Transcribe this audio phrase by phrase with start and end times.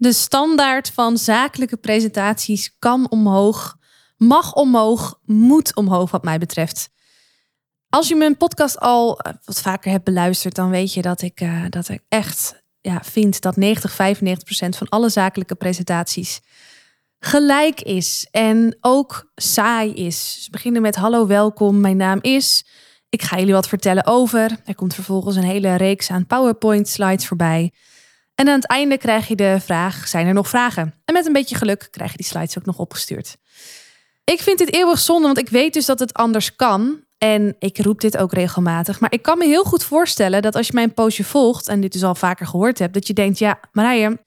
[0.00, 3.76] De standaard van zakelijke presentaties kan omhoog,
[4.16, 6.88] mag omhoog, moet omhoog wat mij betreft.
[7.88, 11.40] Als je mijn podcast al eh, wat vaker hebt beluisterd, dan weet je dat ik,
[11.40, 16.40] uh, dat ik echt ja, vind dat 90, 95 procent van alle zakelijke presentaties
[17.18, 20.44] gelijk is en ook saai is.
[20.44, 22.66] Ze beginnen met hallo, welkom, mijn naam is.
[23.08, 24.56] Ik ga jullie wat vertellen over.
[24.64, 27.72] Er komt vervolgens een hele reeks aan PowerPoint slides voorbij.
[28.38, 30.94] En aan het einde krijg je de vraag: zijn er nog vragen?
[31.04, 33.36] En met een beetje geluk krijg je die slides ook nog opgestuurd.
[34.24, 37.04] Ik vind dit eeuwig zonde, want ik weet dus dat het anders kan.
[37.18, 39.00] En ik roep dit ook regelmatig.
[39.00, 41.92] Maar ik kan me heel goed voorstellen dat als je mijn postje volgt, en dit
[41.92, 44.24] dus al vaker gehoord hebt, dat je denkt: ja, Marije,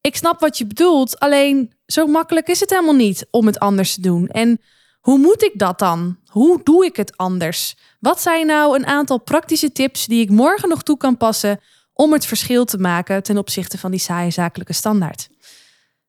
[0.00, 1.18] ik snap wat je bedoelt.
[1.18, 4.28] Alleen zo makkelijk is het helemaal niet om het anders te doen.
[4.28, 4.60] En
[5.00, 6.18] hoe moet ik dat dan?
[6.26, 7.76] Hoe doe ik het anders?
[8.00, 11.60] Wat zijn nou een aantal praktische tips die ik morgen nog toe kan passen
[11.92, 15.28] om het verschil te maken ten opzichte van die saaie zakelijke standaard?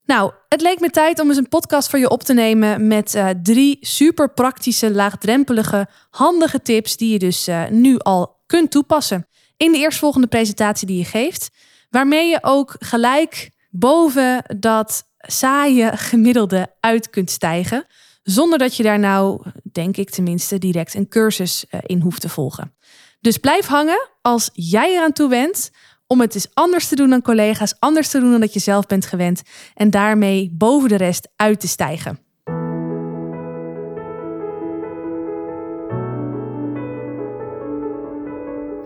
[0.06, 3.16] Nou, het leek me tijd om eens een podcast voor je op te nemen met
[3.16, 9.28] uh, drie super praktische, laagdrempelige, handige tips die je dus uh, nu al kunt toepassen
[9.58, 11.50] in de eerstvolgende presentatie die je geeft,
[11.90, 17.86] waarmee je ook gelijk boven dat saaie gemiddelde uit kunt stijgen,
[18.24, 22.30] zonder dat je daar nou, denk ik tenminste, direct een cursus uh, in hoeft te
[22.30, 22.74] volgen.
[23.22, 25.72] Dus blijf hangen als jij eraan toe bent
[26.08, 28.86] om het eens anders te doen dan collega's, anders te doen dan dat je zelf
[28.86, 29.42] bent gewend
[29.74, 32.20] en daarmee boven de rest uit te stijgen.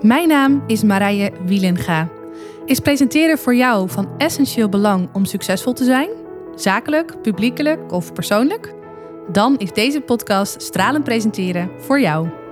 [0.02, 2.10] Mijn naam is Marije Wielenga.
[2.66, 6.10] Is presenteren voor jou van essentieel belang om succesvol te zijn?
[6.56, 8.74] Zakelijk, publiekelijk of persoonlijk?
[9.32, 12.45] Dan is deze podcast Stralen Presenteren voor jou.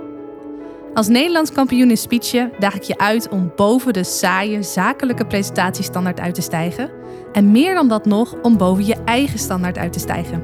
[0.94, 6.20] Als Nederlands kampioen in speechen daag ik je uit om boven de saaie zakelijke presentatiestandaard
[6.20, 6.90] uit te stijgen.
[7.32, 10.42] En meer dan dat nog, om boven je eigen standaard uit te stijgen.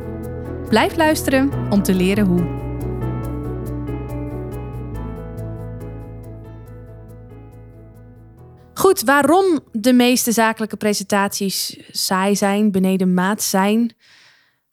[0.69, 2.59] Blijf luisteren om te leren hoe.
[8.75, 13.95] Goed, waarom de meeste zakelijke presentaties saai zijn, beneden maat zijn,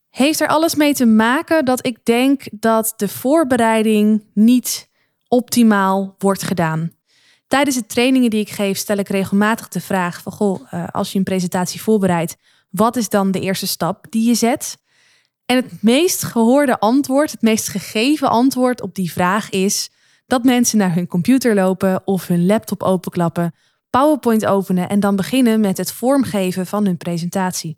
[0.09, 4.86] heeft er alles mee te maken dat ik denk dat de voorbereiding niet
[5.27, 6.91] optimaal wordt gedaan.
[7.47, 11.11] Tijdens de trainingen die ik geef, stel ik regelmatig de vraag van goh, eh, als
[11.11, 12.37] je een presentatie voorbereidt,
[12.69, 14.77] wat is dan de eerste stap die je zet?
[15.45, 19.89] En het meest gehoorde antwoord, het meest gegeven antwoord op die vraag is
[20.25, 23.53] dat mensen naar hun computer lopen of hun laptop openklappen,
[23.89, 27.77] PowerPoint openen en dan beginnen met het vormgeven van hun presentatie.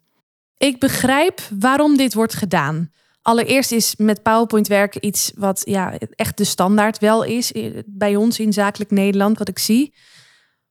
[0.57, 2.91] Ik begrijp waarom dit wordt gedaan.
[3.29, 7.51] Allereerst is met PowerPoint werken iets wat ja, echt de standaard wel is
[7.85, 9.93] bij ons in zakelijk Nederland, wat ik zie.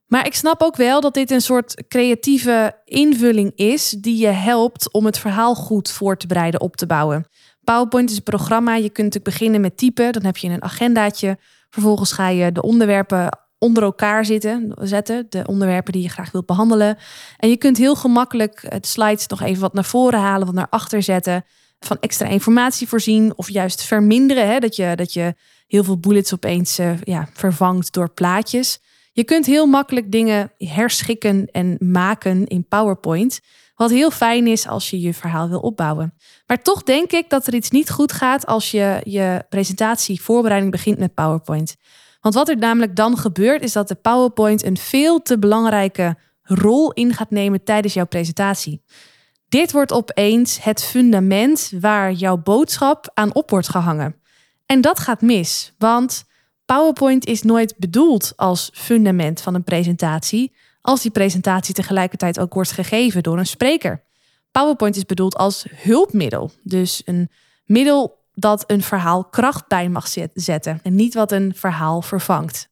[0.05, 4.91] Maar ik snap ook wel dat dit een soort creatieve invulling is die je helpt
[4.91, 7.27] om het verhaal goed voor te bereiden, op te bouwen.
[7.63, 8.75] PowerPoint is een programma.
[8.75, 10.11] Je kunt natuurlijk beginnen met typen.
[10.11, 11.37] Dan heb je een agendaatje.
[11.69, 15.25] Vervolgens ga je de onderwerpen onder elkaar zitten, zetten.
[15.29, 16.97] De onderwerpen die je graag wilt behandelen.
[17.37, 20.69] En je kunt heel gemakkelijk het slides nog even wat naar voren halen, wat naar
[20.69, 21.43] achter zetten.
[21.79, 24.47] Van extra informatie voorzien of juist verminderen.
[24.47, 25.35] Hè, dat, je, dat je
[25.67, 28.79] heel veel bullets opeens uh, ja, vervangt door plaatjes.
[29.11, 33.39] Je kunt heel makkelijk dingen herschikken en maken in PowerPoint.
[33.75, 36.13] Wat heel fijn is als je je verhaal wil opbouwen.
[36.47, 40.71] Maar toch denk ik dat er iets niet goed gaat als je je presentatie voorbereiding
[40.71, 41.75] begint met PowerPoint.
[42.21, 46.91] Want wat er namelijk dan gebeurt, is dat de PowerPoint een veel te belangrijke rol
[46.91, 48.83] in gaat nemen tijdens jouw presentatie.
[49.49, 54.15] Dit wordt opeens het fundament waar jouw boodschap aan op wordt gehangen.
[54.65, 56.25] En dat gaat mis, want
[56.65, 62.71] PowerPoint is nooit bedoeld als fundament van een presentatie, als die presentatie tegelijkertijd ook wordt
[62.71, 64.03] gegeven door een spreker.
[64.51, 67.29] PowerPoint is bedoeld als hulpmiddel, dus een
[67.65, 72.69] middel dat een verhaal kracht bij mag zetten en niet wat een verhaal vervangt.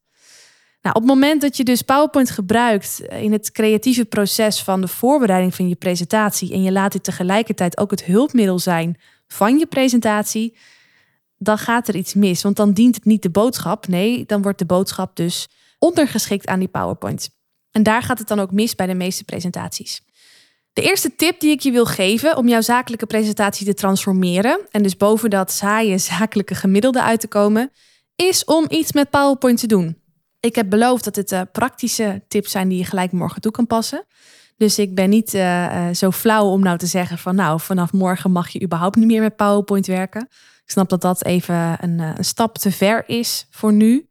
[0.88, 4.88] Nou, op het moment dat je dus PowerPoint gebruikt in het creatieve proces van de
[4.88, 8.96] voorbereiding van je presentatie en je laat dit tegelijkertijd ook het hulpmiddel zijn
[9.26, 10.56] van je presentatie,
[11.38, 12.42] dan gaat er iets mis.
[12.42, 13.86] Want dan dient het niet de boodschap.
[13.86, 15.48] Nee, dan wordt de boodschap dus
[15.78, 17.30] ondergeschikt aan die PowerPoint.
[17.70, 20.02] En daar gaat het dan ook mis bij de meeste presentaties.
[20.72, 24.82] De eerste tip die ik je wil geven om jouw zakelijke presentatie te transformeren en
[24.82, 27.72] dus boven dat saaie zakelijke gemiddelde uit te komen,
[28.16, 30.06] is om iets met PowerPoint te doen.
[30.40, 33.66] Ik heb beloofd dat het uh, praktische tips zijn die je gelijk morgen toe kan
[33.66, 34.06] passen.
[34.56, 37.92] Dus ik ben niet uh, uh, zo flauw om nou te zeggen van nou, vanaf
[37.92, 40.22] morgen mag je überhaupt niet meer met PowerPoint werken.
[40.64, 44.08] Ik snap dat dat even een, een stap te ver is voor nu.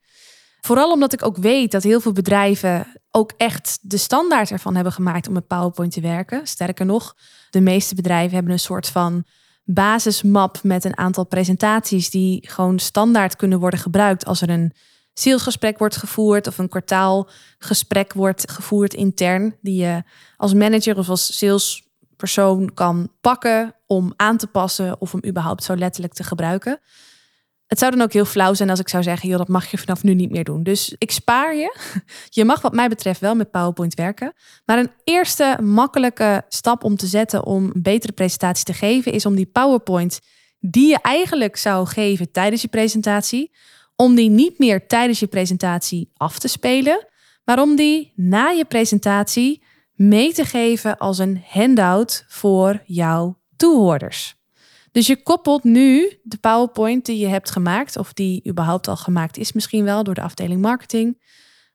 [0.61, 4.93] Vooral omdat ik ook weet dat heel veel bedrijven ook echt de standaard ervan hebben
[4.93, 6.47] gemaakt om met PowerPoint te werken.
[6.47, 7.15] Sterker nog,
[7.49, 9.25] de meeste bedrijven hebben een soort van
[9.63, 14.73] basismap met een aantal presentaties die gewoon standaard kunnen worden gebruikt als er een
[15.19, 20.03] salesgesprek wordt gevoerd of een kwartaalgesprek wordt gevoerd intern, die je
[20.37, 25.75] als manager of als salespersoon kan pakken om aan te passen of om überhaupt zo
[25.75, 26.79] letterlijk te gebruiken.
[27.67, 29.77] Het zou dan ook heel flauw zijn als ik zou zeggen, joh, dat mag je
[29.77, 30.63] vanaf nu niet meer doen.
[30.63, 31.75] Dus ik spaar je.
[32.29, 34.33] Je mag wat mij betreft wel met PowerPoint werken.
[34.65, 39.25] Maar een eerste makkelijke stap om te zetten om een betere presentatie te geven, is
[39.25, 40.19] om die PowerPoint
[40.59, 43.51] die je eigenlijk zou geven tijdens je presentatie,
[43.97, 47.07] om die niet meer tijdens je presentatie af te spelen,
[47.43, 49.63] maar om die na je presentatie
[49.93, 54.35] mee te geven als een handout voor jouw toehoorders.
[54.91, 59.37] Dus je koppelt nu de PowerPoint die je hebt gemaakt, of die überhaupt al gemaakt
[59.37, 61.21] is, misschien wel door de afdeling marketing,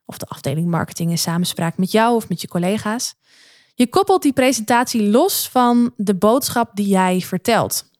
[0.05, 3.15] of de afdeling marketing in samenspraak met jou of met je collega's.
[3.75, 7.91] Je koppelt die presentatie los van de boodschap die jij vertelt.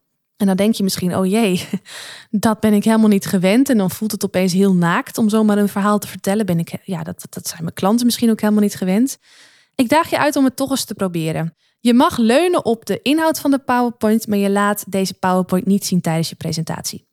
[0.43, 1.67] En dan denk je misschien, oh jee,
[2.29, 3.69] dat ben ik helemaal niet gewend.
[3.69, 6.45] En dan voelt het opeens heel naakt om zomaar een verhaal te vertellen.
[6.45, 9.17] Ben ik, ja, dat, dat zijn mijn klanten misschien ook helemaal niet gewend.
[9.75, 11.55] Ik daag je uit om het toch eens te proberen.
[11.79, 15.85] Je mag leunen op de inhoud van de PowerPoint, maar je laat deze PowerPoint niet
[15.85, 17.07] zien tijdens je presentatie.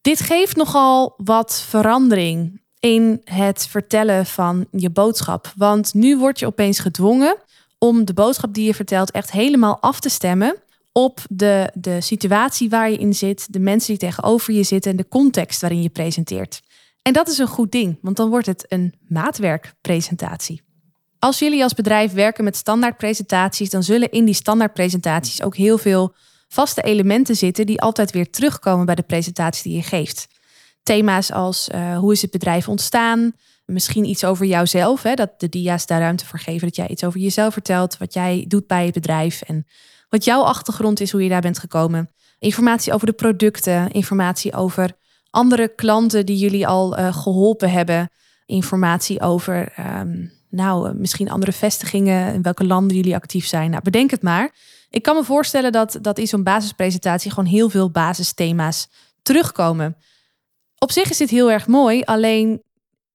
[0.00, 5.52] Dit geeft nogal wat verandering in het vertellen van je boodschap.
[5.56, 7.36] Want nu word je opeens gedwongen
[7.78, 10.56] om de boodschap die je vertelt echt helemaal af te stemmen
[10.96, 14.96] op de, de situatie waar je in zit, de mensen die tegenover je zitten en
[14.96, 16.60] de context waarin je presenteert.
[17.02, 20.62] En dat is een goed ding, want dan wordt het een maatwerkpresentatie.
[21.18, 26.14] Als jullie als bedrijf werken met standaardpresentaties, dan zullen in die standaardpresentaties ook heel veel
[26.48, 30.26] vaste elementen zitten die altijd weer terugkomen bij de presentatie die je geeft.
[30.82, 33.32] Thema's als uh, hoe is het bedrijf ontstaan?
[33.64, 37.04] Misschien iets over jouzelf, hè, dat de dia's daar ruimte voor geven, dat jij iets
[37.04, 39.66] over jezelf vertelt, wat jij doet bij het bedrijf en
[40.08, 42.10] wat jouw achtergrond is, hoe je daar bent gekomen.
[42.38, 44.92] Informatie over de producten, informatie over
[45.30, 48.10] andere klanten die jullie al uh, geholpen hebben,
[48.46, 53.70] informatie over um, nou, eh, misschien andere vestigingen, in welke landen jullie actief zijn.
[53.70, 54.54] Nou, bedenk het maar.
[54.90, 58.88] Ik kan me voorstellen dat, dat in zo'n basispresentatie gewoon heel veel basisthema's
[59.22, 59.96] terugkomen.
[60.78, 62.62] Op zich is dit heel erg mooi, alleen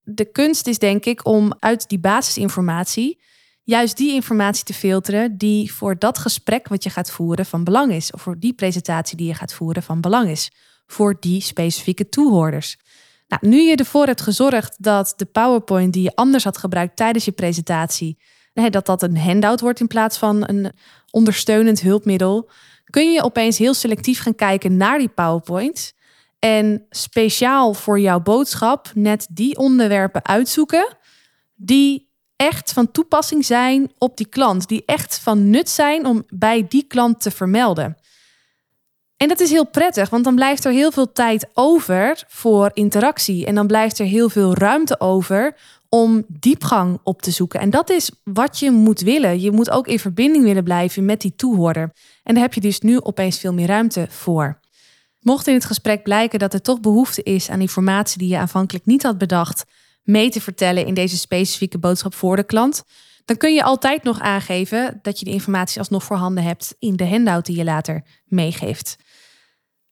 [0.02, 3.20] de kunst is denk ik om uit die basisinformatie
[3.64, 7.92] juist die informatie te filteren die voor dat gesprek wat je gaat voeren van belang
[7.92, 8.10] is.
[8.10, 10.50] Of voor die presentatie die je gaat voeren van belang is.
[10.86, 12.76] Voor die specifieke toehoorders.
[13.28, 17.24] Nou, nu je ervoor hebt gezorgd dat de PowerPoint die je anders had gebruikt tijdens
[17.24, 18.18] je presentatie,
[18.70, 20.72] dat dat een handout wordt in plaats van een
[21.10, 22.50] ondersteunend hulpmiddel,
[22.84, 25.92] kun je opeens heel selectief gaan kijken naar die PowerPoint.
[26.38, 30.96] En speciaal voor jouw boodschap net die onderwerpen uitzoeken
[31.54, 36.66] die echt van toepassing zijn op die klant, die echt van nut zijn om bij
[36.68, 37.96] die klant te vermelden.
[39.16, 43.46] En dat is heel prettig, want dan blijft er heel veel tijd over voor interactie.
[43.46, 45.56] En dan blijft er heel veel ruimte over
[45.88, 47.60] om diepgang op te zoeken.
[47.60, 49.40] En dat is wat je moet willen.
[49.40, 51.92] Je moet ook in verbinding willen blijven met die toehoorder.
[52.22, 54.60] En daar heb je dus nu opeens veel meer ruimte voor.
[55.20, 58.86] Mocht in het gesprek blijken dat er toch behoefte is aan informatie die je aanvankelijk
[58.86, 59.64] niet had bedacht,
[60.02, 62.82] mee te vertellen in deze specifieke boodschap voor de klant,
[63.24, 67.08] dan kun je altijd nog aangeven dat je de informatie alsnog voorhanden hebt in de
[67.08, 68.96] handout die je later meegeeft.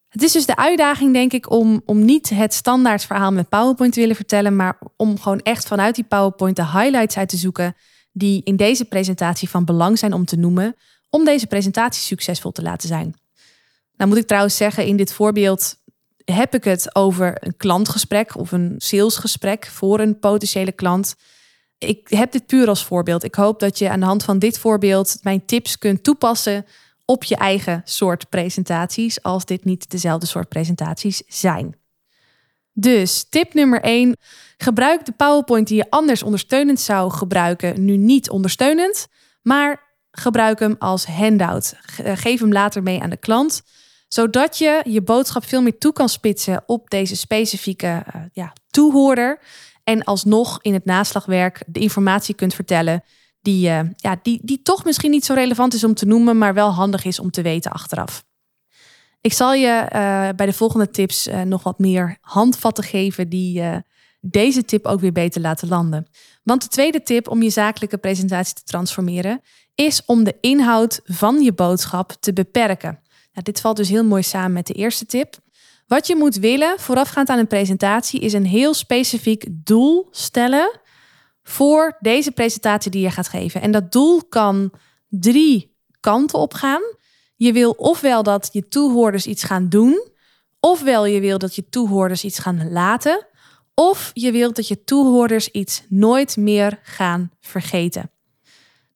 [0.08, 3.92] Het is dus de uitdaging, denk ik, om, om niet het standaard verhaal met PowerPoint
[3.92, 7.76] te willen vertellen, maar om gewoon echt vanuit die PowerPoint de highlights uit te zoeken
[8.12, 10.76] die in deze presentatie van belang zijn om te noemen,
[11.10, 13.14] om deze presentatie succesvol te laten zijn.
[13.96, 15.76] Nou moet ik trouwens zeggen, in dit voorbeeld
[16.24, 21.14] heb ik het over een klantgesprek of een salesgesprek voor een potentiële klant.
[21.78, 23.24] Ik heb dit puur als voorbeeld.
[23.24, 26.66] Ik hoop dat je aan de hand van dit voorbeeld mijn tips kunt toepassen
[27.04, 31.74] op je eigen soort presentaties, als dit niet dezelfde soort presentaties zijn.
[32.72, 34.16] Dus tip nummer 1.
[34.56, 39.08] Gebruik de PowerPoint die je anders ondersteunend zou gebruiken, nu niet ondersteunend,
[39.42, 41.74] maar gebruik hem als handout.
[42.02, 43.62] Geef hem later mee aan de klant,
[44.12, 49.40] zodat je je boodschap veel meer toe kan spitsen op deze specifieke uh, ja, toehoorder.
[49.84, 53.04] En alsnog in het naslagwerk de informatie kunt vertellen
[53.40, 56.54] die, uh, ja, die, die toch misschien niet zo relevant is om te noemen, maar
[56.54, 58.24] wel handig is om te weten achteraf.
[59.20, 59.88] Ik zal je uh,
[60.36, 63.62] bij de volgende tips nog wat meer handvatten geven die
[64.20, 66.06] deze tip ook weer beter laten landen.
[66.42, 69.40] Want de tweede tip om je zakelijke presentatie te transformeren
[69.74, 73.00] is om de inhoud van je boodschap te beperken.
[73.32, 75.36] Nou, dit valt dus heel mooi samen met de eerste tip.
[75.86, 80.80] Wat je moet willen voorafgaand aan een presentatie is een heel specifiek doel stellen
[81.42, 83.60] voor deze presentatie die je gaat geven.
[83.60, 84.72] En dat doel kan
[85.08, 86.82] drie kanten op gaan.
[87.36, 90.08] Je wil ofwel dat je toehoorders iets gaan doen,
[90.60, 93.26] ofwel je wil dat je toehoorders iets gaan laten,
[93.74, 98.10] of je wilt dat je toehoorders iets nooit meer gaan vergeten.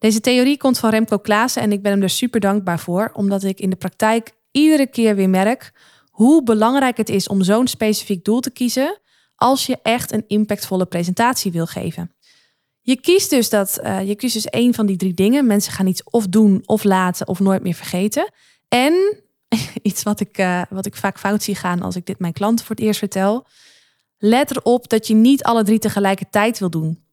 [0.05, 3.43] Deze theorie komt van Remco Klaassen en ik ben hem er super dankbaar voor, omdat
[3.43, 5.73] ik in de praktijk iedere keer weer merk
[6.11, 8.99] hoe belangrijk het is om zo'n specifiek doel te kiezen
[9.37, 12.15] als je echt een impactvolle presentatie wil geven.
[12.81, 15.47] Je kiest dus dat uh, je kiest dus één van die drie dingen.
[15.47, 18.33] Mensen gaan iets of doen of laten of nooit meer vergeten.
[18.69, 19.23] En
[19.83, 22.67] iets wat ik, uh, wat ik vaak fout zie gaan als ik dit mijn klanten
[22.67, 23.47] voor het eerst vertel.
[24.19, 27.04] Let erop dat je niet alle drie tegelijkertijd wil doen.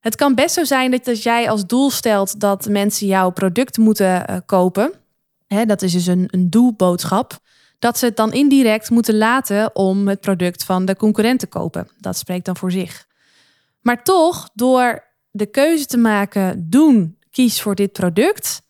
[0.00, 3.78] Het kan best zo zijn dat als jij als doel stelt dat mensen jouw product
[3.78, 4.92] moeten uh, kopen.
[5.46, 7.38] Hè, dat is dus een, een doelboodschap.
[7.78, 11.88] Dat ze het dan indirect moeten laten om het product van de concurrent te kopen.
[12.00, 13.06] Dat spreekt dan voor zich.
[13.80, 18.62] Maar toch, door de keuze te maken, doen, kies voor dit product,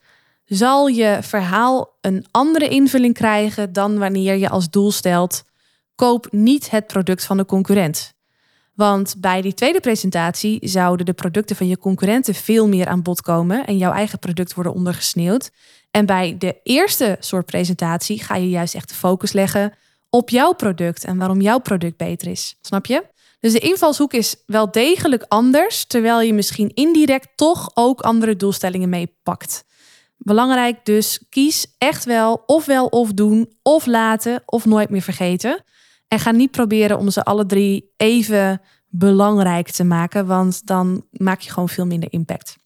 [0.44, 5.44] zal je verhaal een andere invulling krijgen dan wanneer je als doel stelt:
[5.94, 8.15] koop niet het product van de concurrent.
[8.76, 13.22] Want bij die tweede presentatie zouden de producten van je concurrenten veel meer aan bod
[13.22, 15.50] komen en jouw eigen product worden ondergesneeuwd.
[15.90, 19.72] En bij de eerste soort presentatie ga je juist echt de focus leggen
[20.10, 22.56] op jouw product en waarom jouw product beter is.
[22.60, 23.04] Snap je?
[23.40, 28.88] Dus de invalshoek is wel degelijk anders, terwijl je misschien indirect toch ook andere doelstellingen
[28.88, 29.64] meepakt.
[30.16, 35.64] Belangrijk dus, kies echt wel ofwel of doen, of laten, of nooit meer vergeten.
[36.08, 41.40] En ga niet proberen om ze alle drie even belangrijk te maken, want dan maak
[41.40, 42.56] je gewoon veel minder impact.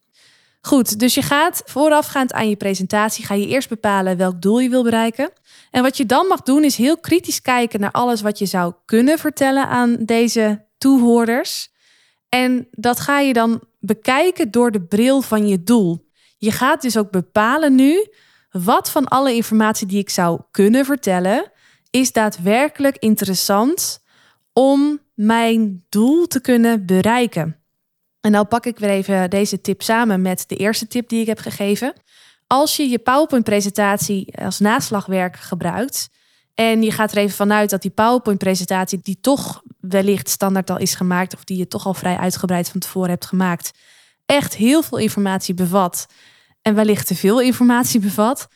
[0.60, 4.68] Goed, dus je gaat voorafgaand aan je presentatie, ga je eerst bepalen welk doel je
[4.68, 5.32] wil bereiken.
[5.70, 8.74] En wat je dan mag doen is heel kritisch kijken naar alles wat je zou
[8.84, 11.72] kunnen vertellen aan deze toehoorders.
[12.28, 16.08] En dat ga je dan bekijken door de bril van je doel.
[16.38, 18.06] Je gaat dus ook bepalen nu
[18.50, 21.52] wat van alle informatie die ik zou kunnen vertellen
[21.90, 24.02] is daadwerkelijk interessant
[24.52, 27.56] om mijn doel te kunnen bereiken.
[28.20, 31.26] En nou pak ik weer even deze tip samen met de eerste tip die ik
[31.26, 31.92] heb gegeven.
[32.46, 36.08] Als je je PowerPoint-presentatie als naslagwerk gebruikt
[36.54, 40.94] en je gaat er even vanuit dat die PowerPoint-presentatie, die toch wellicht standaard al is
[40.94, 43.70] gemaakt of die je toch al vrij uitgebreid van tevoren hebt gemaakt,
[44.26, 46.06] echt heel veel informatie bevat
[46.62, 48.48] en wellicht te veel informatie bevat,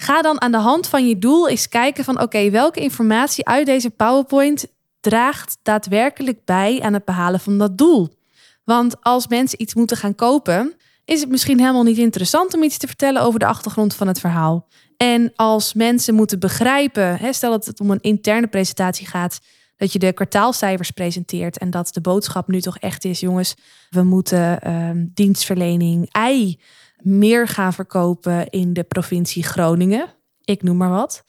[0.00, 3.66] ga dan aan de hand van je doel eens kijken van oké, welke informatie uit
[3.66, 4.66] deze PowerPoint
[5.00, 8.08] draagt daadwerkelijk bij aan het behalen van dat doel.
[8.64, 10.74] Want als mensen iets moeten gaan kopen,
[11.04, 14.20] is het misschien helemaal niet interessant om iets te vertellen over de achtergrond van het
[14.20, 14.68] verhaal.
[14.96, 19.40] En als mensen moeten begrijpen, stel dat het om een interne presentatie gaat,
[19.76, 23.54] dat je de kwartaalcijfers presenteert en dat de boodschap nu toch echt is, jongens,
[23.90, 26.60] we moeten uh, dienstverlening ei
[27.02, 30.06] meer gaan verkopen in de provincie Groningen.
[30.44, 31.24] Ik noem maar wat.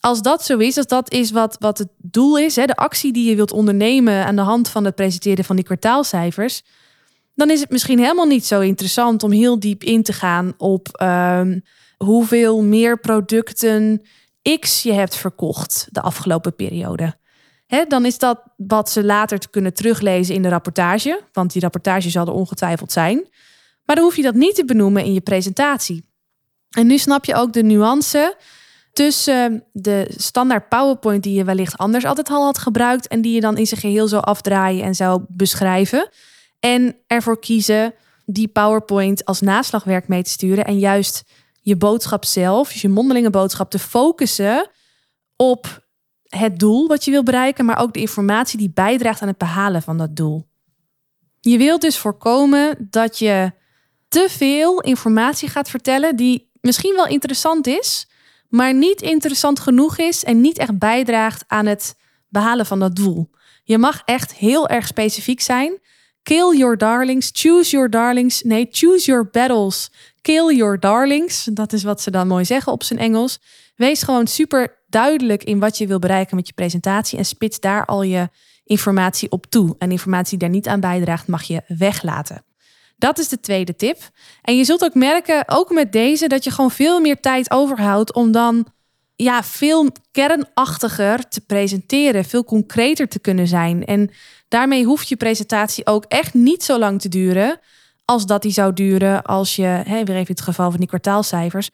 [0.00, 3.12] Als dat zo is, als dat is wat, wat het doel is, hè, de actie
[3.12, 6.62] die je wilt ondernemen aan de hand van het presenteren van die kwartaalcijfers,
[7.34, 10.88] dan is het misschien helemaal niet zo interessant om heel diep in te gaan op
[10.92, 11.60] ehm,
[11.96, 14.02] hoeveel meer producten
[14.60, 17.16] X je hebt verkocht de afgelopen periode.
[17.88, 22.10] Dan is dat wat ze later te kunnen teruglezen in de rapportage, want die rapportage
[22.10, 23.28] zal er ongetwijfeld zijn.
[23.84, 26.04] Maar dan hoef je dat niet te benoemen in je presentatie.
[26.70, 28.36] En nu snap je ook de nuance
[28.92, 33.40] tussen de standaard PowerPoint die je wellicht anders altijd al had gebruikt en die je
[33.40, 36.08] dan in zijn geheel zou afdraaien en zou beschrijven.
[36.60, 37.94] En ervoor kiezen
[38.26, 41.22] die PowerPoint als naslagwerk mee te sturen en juist
[41.60, 44.70] je boodschap zelf, dus je mondelinge boodschap, te focussen
[45.36, 45.82] op
[46.24, 49.82] het doel wat je wil bereiken, maar ook de informatie die bijdraagt aan het behalen
[49.82, 50.46] van dat doel.
[51.40, 53.52] Je wilt dus voorkomen dat je
[54.14, 58.08] te veel informatie gaat vertellen die misschien wel interessant is,
[58.48, 61.94] maar niet interessant genoeg is en niet echt bijdraagt aan het
[62.28, 63.30] behalen van dat doel.
[63.64, 65.78] Je mag echt heel erg specifiek zijn.
[66.22, 68.42] Kill your darlings, choose your darlings.
[68.42, 69.90] Nee, choose your battles.
[70.20, 71.44] Kill your darlings.
[71.44, 73.38] Dat is wat ze dan mooi zeggen op zijn Engels.
[73.76, 77.84] Wees gewoon super duidelijk in wat je wil bereiken met je presentatie en spits daar
[77.84, 78.28] al je
[78.64, 79.74] informatie op toe.
[79.78, 82.44] En informatie die daar niet aan bijdraagt, mag je weglaten.
[82.96, 83.98] Dat is de tweede tip.
[84.42, 88.12] En je zult ook merken, ook met deze, dat je gewoon veel meer tijd overhoudt
[88.12, 88.66] om dan
[89.16, 93.84] ja, veel kernachtiger te presenteren, veel concreter te kunnen zijn.
[93.84, 94.10] En
[94.48, 97.60] daarmee hoeft je presentatie ook echt niet zo lang te duren
[98.04, 101.70] als dat die zou duren als je, hè, weer even het geval van die kwartaalcijfers,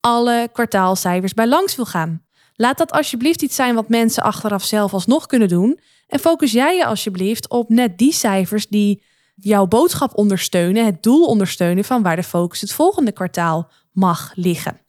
[0.00, 2.22] alle kwartaalcijfers bij langs wil gaan.
[2.56, 5.78] Laat dat alsjeblieft iets zijn wat mensen achteraf zelf alsnog kunnen doen.
[6.06, 9.02] En focus jij je alsjeblieft op net die cijfers die
[9.34, 14.80] jouw boodschap ondersteunen, het doel ondersteunen van waar de focus het volgende kwartaal mag liggen.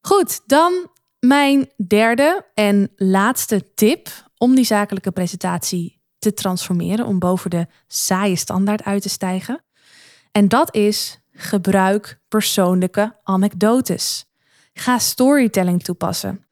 [0.00, 7.50] Goed, dan mijn derde en laatste tip om die zakelijke presentatie te transformeren, om boven
[7.50, 9.64] de saaie standaard uit te stijgen.
[10.32, 14.24] En dat is gebruik persoonlijke anekdotes.
[14.72, 16.49] Ga storytelling toepassen.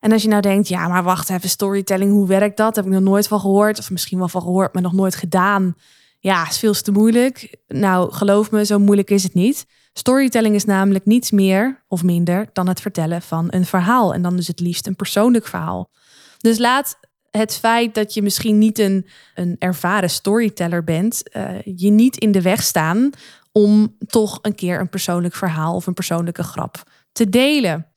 [0.00, 2.76] En als je nou denkt, ja, maar wacht even, storytelling, hoe werkt dat?
[2.76, 5.74] Heb ik nog nooit van gehoord, of misschien wel van gehoord, maar nog nooit gedaan.
[6.18, 7.56] Ja, is veel te moeilijk.
[7.66, 9.66] Nou, geloof me, zo moeilijk is het niet.
[9.92, 14.14] Storytelling is namelijk niets meer of minder dan het vertellen van een verhaal.
[14.14, 15.90] En dan is het liefst een persoonlijk verhaal.
[16.38, 16.98] Dus laat
[17.30, 22.32] het feit dat je misschien niet een, een ervaren storyteller bent, uh, je niet in
[22.32, 23.10] de weg staan
[23.52, 27.89] om toch een keer een persoonlijk verhaal of een persoonlijke grap te delen.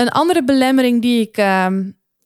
[0.00, 1.66] Een andere belemmering die ik uh,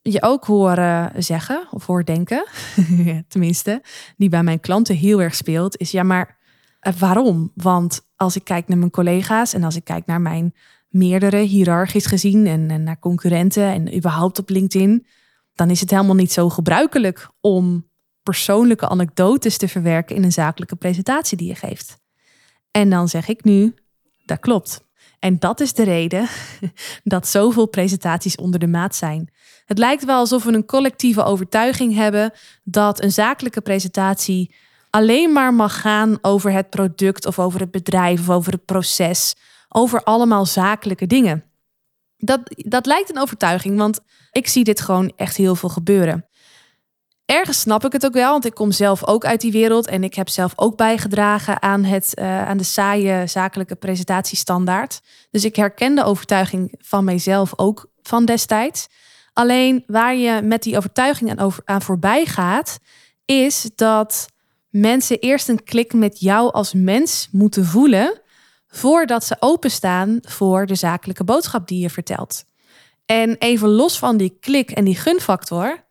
[0.02, 2.46] je ook hoor uh, zeggen of hoor denken,
[3.28, 3.82] tenminste,
[4.16, 6.38] die bij mijn klanten heel erg speelt, is ja, maar
[6.80, 7.52] eh, waarom?
[7.54, 10.54] Want als ik kijk naar mijn collega's en als ik kijk naar mijn
[10.88, 15.06] meerdere hiërarchisch gezien en, en naar concurrenten en überhaupt op LinkedIn,
[15.54, 17.88] dan is het helemaal niet zo gebruikelijk om
[18.22, 22.00] persoonlijke anekdotes te verwerken in een zakelijke presentatie die je geeft.
[22.70, 23.74] En dan zeg ik nu,
[24.24, 24.83] dat klopt.
[25.24, 26.28] En dat is de reden
[27.14, 29.30] dat zoveel presentaties onder de maat zijn.
[29.64, 32.32] Het lijkt wel alsof we een collectieve overtuiging hebben
[32.64, 34.54] dat een zakelijke presentatie
[34.90, 39.34] alleen maar mag gaan over het product of over het bedrijf of over het proces,
[39.68, 41.44] over allemaal zakelijke dingen.
[42.16, 44.00] Dat, dat lijkt een overtuiging, want
[44.32, 46.26] ik zie dit gewoon echt heel veel gebeuren.
[47.26, 50.04] Ergens snap ik het ook wel, want ik kom zelf ook uit die wereld en
[50.04, 55.00] ik heb zelf ook bijgedragen aan, het, uh, aan de saaie zakelijke presentatiestandaard.
[55.30, 58.88] Dus ik herken de overtuiging van mijzelf ook van destijds.
[59.32, 62.78] Alleen waar je met die overtuiging aan, aan voorbij gaat,
[63.24, 64.26] is dat
[64.68, 68.20] mensen eerst een klik met jou als mens moeten voelen
[68.68, 72.44] voordat ze openstaan voor de zakelijke boodschap die je vertelt.
[73.06, 75.84] En even los van die klik en die gunfactor,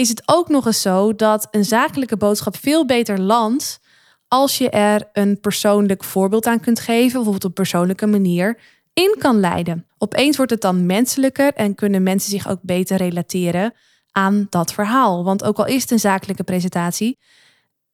[0.00, 3.80] is het ook nog eens zo dat een zakelijke boodschap veel beter landt
[4.28, 8.58] als je er een persoonlijk voorbeeld aan kunt geven, bijvoorbeeld op persoonlijke manier
[8.92, 9.86] in kan leiden.
[9.98, 13.74] Opeens wordt het dan menselijker en kunnen mensen zich ook beter relateren
[14.10, 15.24] aan dat verhaal.
[15.24, 17.18] Want ook al is het een zakelijke presentatie,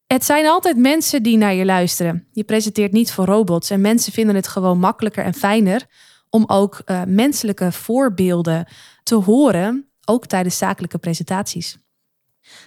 [0.07, 2.29] het zijn altijd mensen die naar je luisteren.
[2.33, 5.87] Je presenteert niet voor robots en mensen vinden het gewoon makkelijker en fijner
[6.31, 8.69] om ook uh, menselijke voorbeelden
[9.03, 11.79] te horen, ook tijdens zakelijke presentaties.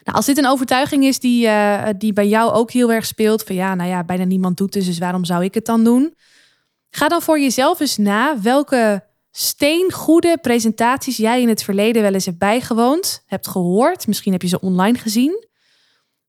[0.04, 3.44] Nou, als dit een overtuiging is die, uh, die bij jou ook heel erg speelt,
[3.44, 6.14] van ja, nou ja, bijna niemand doet het, dus waarom zou ik het dan doen?
[6.90, 12.26] Ga dan voor jezelf eens na welke steengoede presentaties jij in het verleden wel eens
[12.26, 15.48] hebt bijgewoond, hebt gehoord, misschien heb je ze online gezien.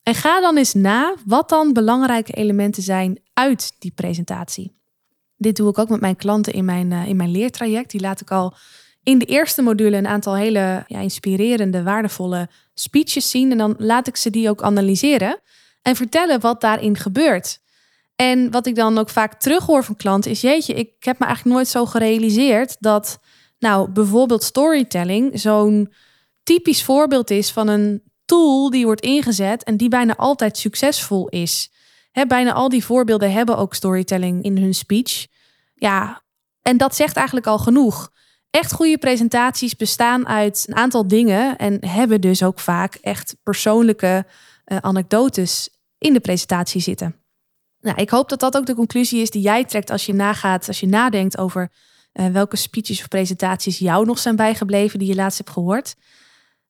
[0.03, 4.79] En ga dan eens na wat dan belangrijke elementen zijn uit die presentatie.
[5.37, 7.91] Dit doe ik ook met mijn klanten in mijn, uh, in mijn leertraject.
[7.91, 8.55] Die laat ik al
[9.03, 13.51] in de eerste module een aantal hele ja, inspirerende, waardevolle speeches zien.
[13.51, 15.41] En dan laat ik ze die ook analyseren
[15.83, 17.61] en vertellen wat daarin gebeurt.
[18.17, 21.57] En wat ik dan ook vaak terughoor van klanten is: Jeetje, ik heb me eigenlijk
[21.57, 23.19] nooit zo gerealiseerd dat,
[23.59, 25.93] nou, bijvoorbeeld storytelling zo'n
[26.43, 31.71] typisch voorbeeld is van een tool die wordt ingezet en die bijna altijd succesvol is.
[32.13, 35.27] He, bijna al die voorbeelden hebben ook storytelling in hun speech.
[35.75, 36.23] Ja,
[36.63, 38.11] en dat zegt eigenlijk al genoeg.
[38.51, 44.27] Echt goede presentaties bestaan uit een aantal dingen en hebben dus ook vaak echt persoonlijke
[44.67, 47.15] uh, anekdotes in de presentatie zitten.
[47.81, 50.69] Nou, ik hoop dat dat ook de conclusie is die jij trekt als je nagaat,
[50.69, 51.73] als je nadenkt over
[52.13, 55.97] uh, welke speeches of presentaties jou nog zijn bijgebleven die je laatst hebt gehoord.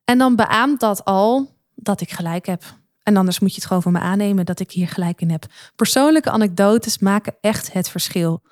[0.05, 2.63] En dan beaamt dat al dat ik gelijk heb.
[3.03, 5.47] En anders moet je het gewoon voor me aannemen dat ik hier gelijk in heb.
[5.77, 8.43] Persoonlijke anekdotes maken echt het verschil.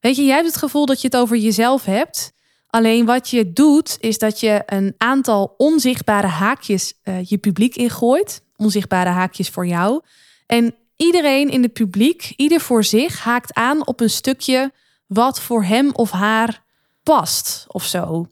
[0.00, 2.32] Weet je, jij hebt het gevoel dat je het over jezelf hebt.
[2.76, 8.42] Alleen wat je doet, is dat je een aantal onzichtbare haakjes uh, je publiek ingooit.
[8.56, 10.00] Onzichtbare haakjes voor jou.
[10.46, 14.72] En iedereen in het publiek, ieder voor zich, haakt aan op een stukje
[15.06, 16.62] wat voor hem of haar
[17.02, 18.26] past of zo.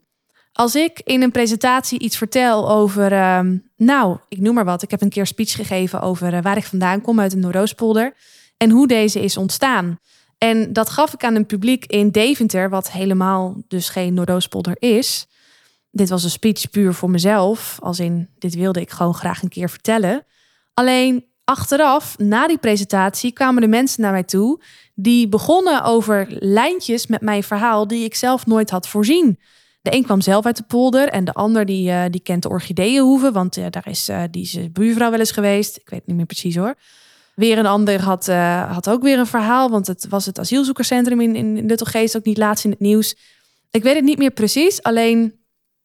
[0.53, 3.41] Als ik in een presentatie iets vertel over, uh,
[3.77, 4.83] nou, ik noem maar wat.
[4.83, 8.15] Ik heb een keer speech gegeven over uh, waar ik vandaan kom uit de Noordoostpolder
[8.57, 9.99] en hoe deze is ontstaan.
[10.45, 15.27] En dat gaf ik aan een publiek in Deventer, wat helemaal dus geen Noordoostpolder is.
[15.91, 19.49] Dit was een speech puur voor mezelf, als in dit wilde ik gewoon graag een
[19.49, 20.27] keer vertellen.
[20.75, 24.63] Alleen achteraf, na die presentatie, kwamen de mensen naar mij toe
[24.95, 29.39] die begonnen over lijntjes met mijn verhaal die ik zelf nooit had voorzien.
[29.83, 32.49] De een kwam zelf uit de polder en de ander die, uh, die kent de
[32.49, 35.77] orchideeënhoeven, want uh, daar is uh, die buurvrouw wel eens geweest.
[35.77, 36.75] Ik weet niet meer precies hoor.
[37.35, 41.21] Weer een ander had, uh, had ook weer een verhaal, want het was het asielzoekerscentrum
[41.21, 43.17] in, in, in Luttelgeest ook niet laatst in het nieuws.
[43.71, 45.35] Ik weet het niet meer precies, alleen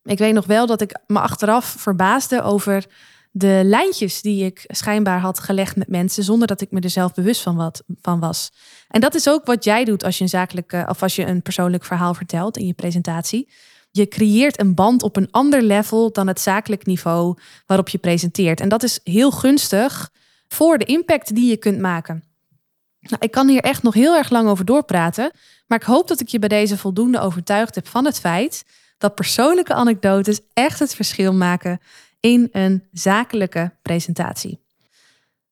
[0.04, 2.86] ik weet nog wel dat ik me achteraf verbaasde over
[3.32, 7.14] de lijntjes die ik schijnbaar had gelegd met mensen zonder dat ik me er zelf
[7.14, 8.52] bewust van, wat, van was.
[8.88, 11.42] En dat is ook wat jij doet als je een zakelijke of als je een
[11.42, 13.50] persoonlijk verhaal vertelt in je presentatie.
[13.92, 18.60] Je creëert een band op een ander level dan het zakelijk niveau waarop je presenteert.
[18.60, 20.12] En dat is heel gunstig
[20.50, 22.24] voor de impact die je kunt maken.
[23.00, 25.32] Nou, ik kan hier echt nog heel erg lang over doorpraten,
[25.68, 28.66] maar ik hoop dat ik je bij deze voldoende overtuigd heb van het feit
[28.98, 31.80] dat persoonlijke anekdotes echt het verschil maken
[32.20, 34.60] in een zakelijke presentatie.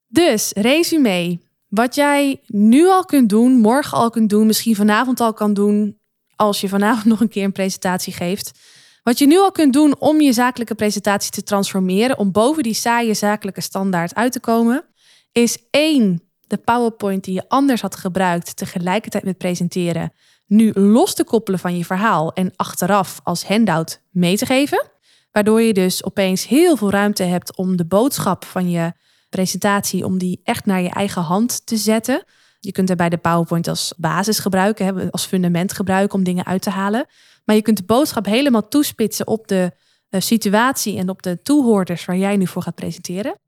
[0.08, 1.40] Dus, resume.
[1.68, 5.98] Wat jij nu al kunt doen, morgen al kunt doen, misschien vanavond al kan doen,
[6.36, 8.60] als je vanavond nog een keer een presentatie geeft.
[9.08, 12.74] Wat je nu al kunt doen om je zakelijke presentatie te transformeren, om boven die
[12.74, 14.86] saaie zakelijke standaard uit te komen,
[15.32, 20.14] is één, de PowerPoint die je anders had gebruikt tegelijkertijd met presenteren,
[20.46, 24.90] nu los te koppelen van je verhaal en achteraf als handout mee te geven.
[25.32, 28.94] Waardoor je dus opeens heel veel ruimte hebt om de boodschap van je
[29.30, 32.24] presentatie, om die echt naar je eigen hand te zetten.
[32.60, 36.70] Je kunt daarbij de PowerPoint als basis gebruiken, als fundament gebruiken om dingen uit te
[36.70, 37.06] halen.
[37.46, 39.72] Maar je kunt de boodschap helemaal toespitsen op de
[40.10, 43.40] eh, situatie en op de toehoorders waar jij nu voor gaat presenteren.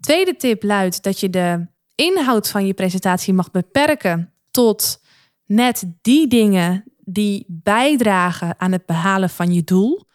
[0.00, 5.00] Tweede tip luidt dat je de inhoud van je presentatie mag beperken tot
[5.46, 10.06] net die dingen die bijdragen aan het behalen van je doel.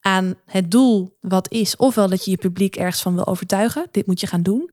[0.00, 4.06] Aan het doel wat is ofwel dat je je publiek ergens van wil overtuigen, dit
[4.06, 4.70] moet je gaan doen.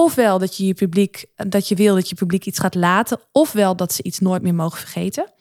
[0.00, 3.76] Ofwel dat je je publiek, dat je wil dat je publiek iets gaat laten, ofwel
[3.76, 5.32] dat ze iets nooit meer mogen vergeten.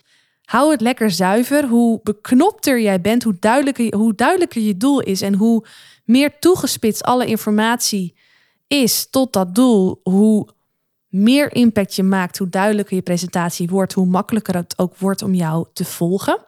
[0.44, 1.68] Hou het lekker zuiver.
[1.68, 5.66] Hoe beknopter jij bent, hoe duidelijker, hoe duidelijker je doel is en hoe
[6.06, 8.18] meer toegespitst alle informatie
[8.68, 10.48] is tot dat doel, hoe
[11.08, 15.34] meer impact je maakt, hoe duidelijker je presentatie wordt, hoe makkelijker het ook wordt om
[15.34, 16.46] jou te volgen.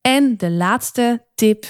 [0.00, 1.66] En de laatste tip: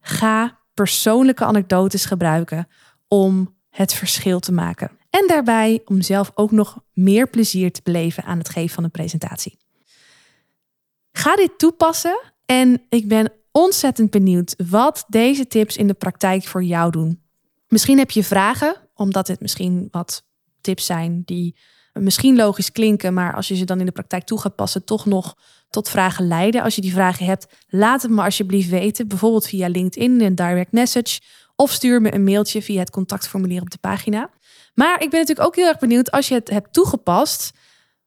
[0.00, 2.68] ga persoonlijke anekdotes gebruiken
[3.08, 4.98] om het verschil te maken.
[5.10, 8.90] En daarbij om zelf ook nog meer plezier te beleven aan het geven van een
[8.90, 9.58] presentatie.
[11.12, 16.62] Ga dit toepassen en ik ben ontzettend benieuwd wat deze tips in de praktijk voor
[16.62, 17.22] jou doen.
[17.68, 20.24] Misschien heb je vragen, omdat het misschien wat
[20.60, 21.56] tips zijn die
[21.92, 25.06] misschien logisch klinken, maar als je ze dan in de praktijk toe gaat passen, toch
[25.06, 25.36] nog
[25.70, 26.62] tot vragen leiden.
[26.62, 30.34] Als je die vragen hebt, laat het me alsjeblieft weten, bijvoorbeeld via LinkedIn in een
[30.34, 31.20] direct message
[31.56, 34.30] of stuur me een mailtje via het contactformulier op de pagina.
[34.74, 37.50] Maar ik ben natuurlijk ook heel erg benieuwd als je het hebt toegepast,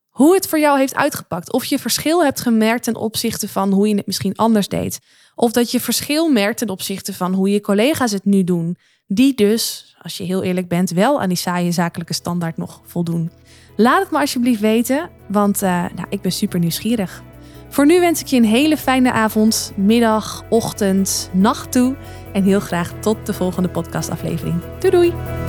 [0.09, 1.51] hoe het voor jou heeft uitgepakt.
[1.51, 4.99] Of je verschil hebt gemerkt ten opzichte van hoe je het misschien anders deed.
[5.35, 8.77] Of dat je verschil merkt ten opzichte van hoe je collega's het nu doen.
[9.07, 13.31] Die dus, als je heel eerlijk bent, wel aan die saaie zakelijke standaard nog voldoen.
[13.75, 17.23] Laat het me alsjeblieft weten, want uh, nou, ik ben super nieuwsgierig.
[17.69, 21.95] Voor nu wens ik je een hele fijne avond, middag, ochtend, nacht toe.
[22.33, 24.61] En heel graag tot de volgende podcastaflevering.
[24.79, 25.42] Doei doei!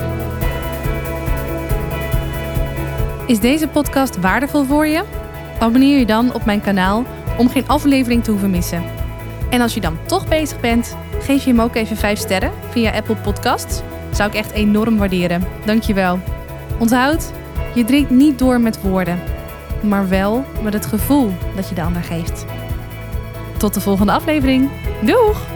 [3.27, 5.05] Is deze podcast waardevol voor je?
[5.59, 7.05] Abonneer je dan op mijn kanaal
[7.39, 8.83] om geen aflevering te hoeven missen.
[9.51, 12.93] En als je dan toch bezig bent, geef je hem ook even 5 sterren via
[12.93, 13.81] Apple Podcasts.
[14.13, 15.45] Zou ik echt enorm waarderen.
[15.65, 16.19] Dankjewel.
[16.79, 17.33] Onthoud,
[17.75, 19.19] je drinkt niet door met woorden,
[19.83, 22.45] maar wel met het gevoel dat je de ander geeft.
[23.57, 24.71] Tot de volgende aflevering.
[25.01, 25.54] Doeg!